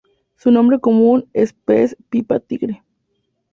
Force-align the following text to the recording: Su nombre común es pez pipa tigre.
Su 0.35 0.49
nombre 0.49 0.79
común 0.79 1.29
es 1.31 1.53
pez 1.53 1.95
pipa 2.09 2.39
tigre. 2.39 2.83